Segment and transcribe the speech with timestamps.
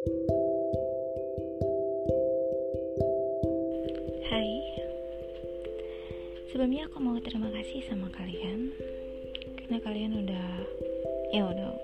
[0.00, 0.08] Hai.
[6.48, 8.72] Sebelumnya aku mau terima kasih sama kalian
[9.60, 10.48] Karena kalian udah
[11.36, 11.76] Ya udah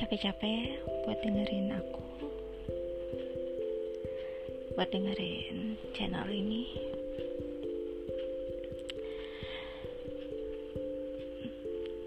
[0.00, 2.04] Capek-capek buat dengerin aku
[4.80, 6.64] Buat dengerin channel ini.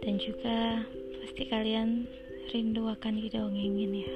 [0.01, 0.81] Dan juga
[1.21, 2.09] pasti kalian
[2.47, 4.13] rindu akan didongengin ya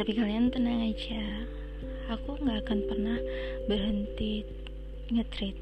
[0.00, 1.44] Tapi kalian tenang aja,
[2.08, 3.20] aku nggak akan pernah
[3.68, 4.48] berhenti
[5.12, 5.52] nge-tweet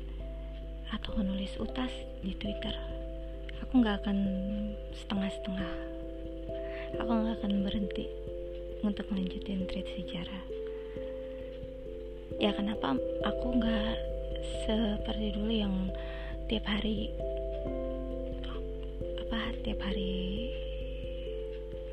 [0.95, 1.91] atau menulis utas
[2.23, 2.71] di Twitter.
[3.67, 4.19] Aku nggak akan
[4.95, 5.73] setengah-setengah.
[7.03, 8.07] Aku nggak akan berhenti
[8.87, 10.43] untuk melanjutin tweet sejarah.
[12.39, 12.95] Ya kenapa
[13.27, 13.95] aku nggak
[14.71, 15.75] seperti dulu yang
[16.47, 17.11] tiap hari
[19.29, 20.49] apa tiap hari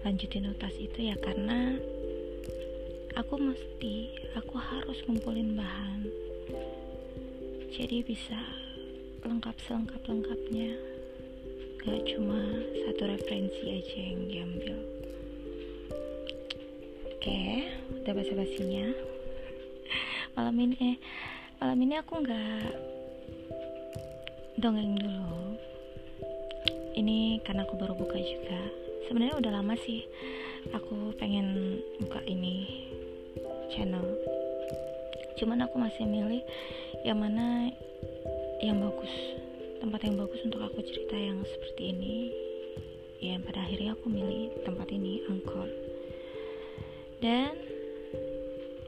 [0.07, 1.19] lanjutin utas itu ya?
[1.19, 1.75] Karena
[3.19, 6.07] aku mesti aku harus ngumpulin bahan.
[7.75, 8.39] Jadi bisa
[9.27, 10.79] lengkap selengkap lengkapnya.
[11.83, 12.39] Gak cuma
[12.87, 14.79] satu referensi aja yang diambil.
[17.19, 17.67] Oke
[17.99, 18.85] udah basa basinya
[20.39, 20.95] malam ini
[21.59, 22.63] malam ini aku nggak
[24.55, 25.44] dongeng dulu
[26.95, 28.59] ini karena aku baru buka juga.
[29.05, 30.07] Sebenarnya udah lama sih
[30.73, 32.87] aku pengen buka ini
[33.69, 34.03] channel.
[35.35, 36.41] Cuman aku masih milih
[37.03, 37.69] yang mana
[38.63, 39.11] yang bagus
[39.83, 42.15] tempat yang bagus untuk aku cerita yang seperti ini.
[43.19, 45.69] Ya pada akhirnya aku milih tempat ini Angkor.
[47.19, 47.51] Dan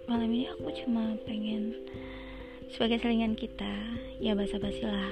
[0.08, 1.76] malam ini aku cuma pengen
[2.72, 5.12] sebagai selingan kita ya basa-basi lah.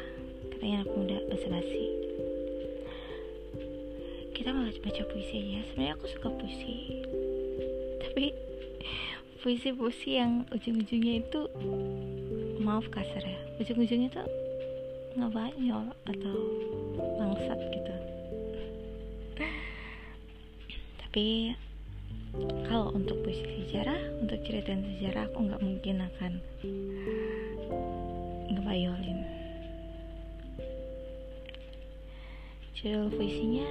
[0.56, 2.05] Katanya aku muda basa-basi
[4.36, 5.62] kita malah baca puisi ya.
[5.72, 7.02] Sebenarnya aku suka puisi.
[8.04, 8.36] Tapi
[9.40, 11.42] puisi-puisi yang ujung-ujungnya itu
[12.66, 14.26] maaf kasar ya ujung-ujungnya tuh
[15.16, 16.38] ngebanyol atau
[16.98, 17.94] bangsat gitu.
[20.98, 21.56] Tapi
[22.66, 26.34] kalau untuk puisi sejarah untuk ceritain sejarah aku nggak mungkin akan
[28.50, 29.20] ngebayolin.
[32.76, 33.70] Judul puisinya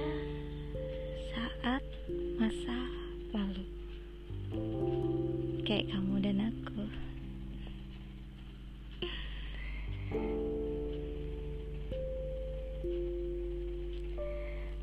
[1.35, 1.83] saat
[2.39, 2.79] masa
[3.35, 3.67] lalu
[5.67, 6.83] kayak kamu dan aku.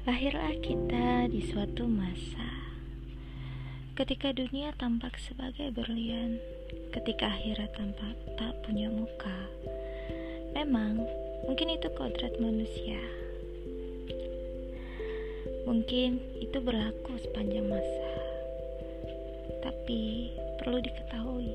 [0.05, 2.53] Lahirlah kita di suatu masa
[3.97, 6.37] ketika dunia tampak sebagai berlian,
[6.93, 9.49] ketika akhirat tampak tak punya muka.
[10.53, 11.01] Memang,
[11.49, 13.01] mungkin itu kodrat manusia.
[15.63, 18.09] Mungkin itu berlaku sepanjang masa.
[19.63, 21.55] Tapi perlu diketahui,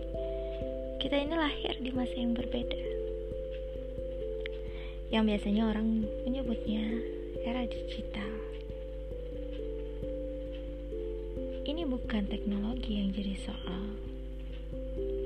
[1.03, 2.83] kita ini lahir di masa yang berbeda.
[5.11, 6.83] Yang biasanya orang menyebutnya
[7.43, 8.31] era digital.
[11.67, 13.83] Ini bukan teknologi yang jadi soal.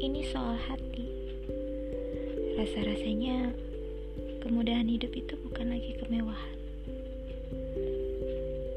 [0.01, 1.05] Ini soal hati.
[2.57, 3.53] Rasa-rasanya
[4.41, 6.60] kemudahan hidup itu bukan lagi kemewahan.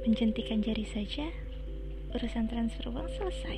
[0.05, 1.33] Menjentikan jari saja,
[2.13, 3.57] urusan transfer uang selesai.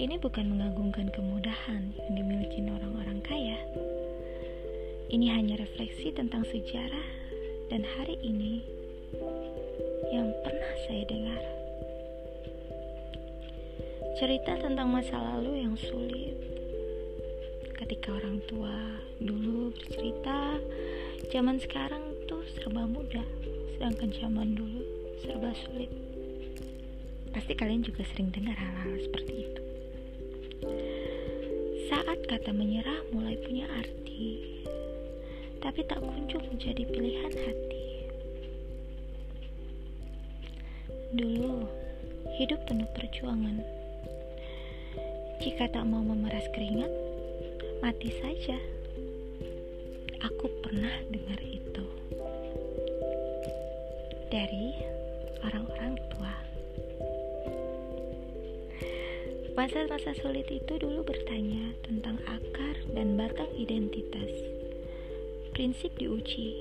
[0.00, 3.60] Ini bukan mengagungkan kemudahan yang dimiliki orang-orang kaya.
[5.12, 7.08] Ini hanya refleksi tentang sejarah
[7.68, 8.64] dan hari ini
[10.08, 11.44] yang pernah saya dengar.
[14.16, 16.40] Cerita tentang masa lalu yang sulit.
[17.76, 20.56] Ketika orang tua dulu bercerita,
[21.28, 22.15] zaman sekarang
[22.54, 23.26] serba mudah,
[23.74, 24.82] sedangkan zaman dulu
[25.22, 25.90] serba sulit.
[27.34, 29.62] Pasti kalian juga sering dengar hal-hal seperti itu.
[31.90, 34.62] Saat kata menyerah mulai punya arti,
[35.60, 37.86] tapi tak kunjung menjadi pilihan hati.
[41.14, 41.66] Dulu,
[42.40, 43.62] hidup penuh perjuangan.
[45.44, 46.90] Jika tak mau memeras keringat,
[47.84, 48.58] mati saja.
[50.24, 51.84] Aku pernah dengar itu
[54.36, 54.68] dari
[55.40, 56.34] orang-orang tua.
[59.56, 64.28] Masa-masa sulit itu dulu bertanya tentang akar dan batang identitas.
[65.56, 66.52] Prinsip diuji,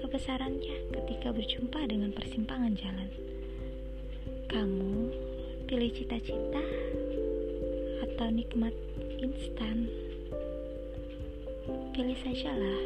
[0.00, 3.10] kebesarannya ketika berjumpa dengan persimpangan jalan.
[4.48, 5.12] Kamu
[5.68, 6.64] pilih cita-cita
[8.00, 8.72] atau nikmat
[9.20, 9.92] instan?
[11.92, 12.80] Pilih sajalah.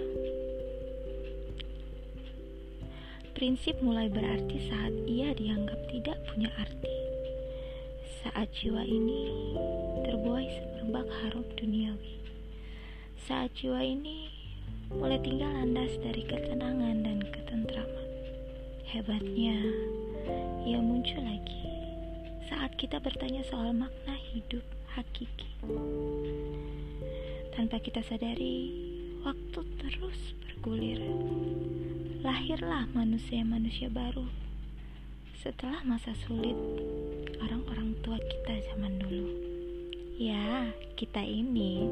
[3.38, 6.90] Prinsip mulai berarti saat ia dianggap tidak punya arti.
[8.19, 9.31] Saat jiwa ini
[10.02, 12.19] terbuai semerbak harum duniawi.
[13.31, 14.26] Saat jiwa ini
[14.90, 18.11] mulai tinggal landas dari ketenangan dan ketentraman.
[18.90, 19.55] Hebatnya,
[20.67, 21.62] ia muncul lagi
[22.50, 24.67] saat kita bertanya soal makna hidup
[24.99, 25.46] hakiki.
[27.55, 28.75] Tanpa kita sadari,
[29.23, 30.99] waktu terus bergulir
[32.26, 34.26] lahirlah manusia-manusia baru
[35.38, 36.58] setelah masa sulit
[37.38, 39.31] orang-orang tua kita zaman dulu.
[40.19, 41.87] Ya, kita ini,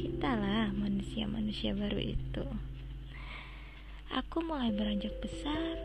[0.00, 2.48] kita lah manusia-manusia baru itu.
[4.16, 5.76] Aku mulai beranjak besar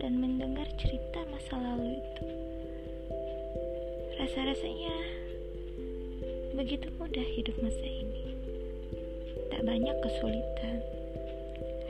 [0.00, 2.24] dan mendengar cerita masa lalu itu.
[4.16, 4.96] Rasa-rasanya
[6.56, 8.32] begitu mudah hidup masa ini.
[9.52, 10.99] Tak banyak kesulitan.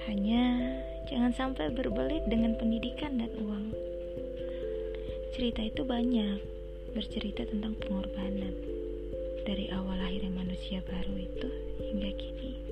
[0.09, 0.81] Hanya
[1.11, 3.75] Jangan sampai berbelit dengan pendidikan dan uang.
[5.35, 6.39] Cerita itu banyak,
[6.95, 8.55] bercerita tentang pengorbanan.
[9.43, 11.51] Dari awal lahirnya manusia baru itu
[11.83, 12.70] hingga kini.